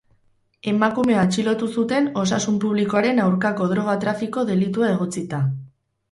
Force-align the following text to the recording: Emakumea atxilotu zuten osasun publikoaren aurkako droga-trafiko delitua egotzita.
Emakumea 0.69 1.17
atxilotu 1.25 1.67
zuten 1.81 2.07
osasun 2.21 2.57
publikoaren 2.63 3.21
aurkako 3.25 3.67
droga-trafiko 3.73 4.45
delitua 4.51 4.89
egotzita. 4.95 5.43